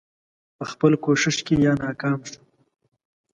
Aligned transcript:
په 0.57 0.63
خپل 0.71 0.91
کوښښ 1.03 1.37
کې 1.45 1.55
یا 1.65 1.73
ناکام 1.83 2.19
شو. 2.29 2.41